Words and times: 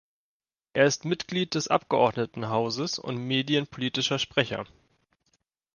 Er 0.73 0.87
ist 0.87 1.05
Mitglied 1.05 1.53
des 1.53 1.67
Abgeordnetenhauses 1.67 2.97
und 2.97 3.17
medienpolitischer 3.23 4.17
Sprecher. 4.17 4.65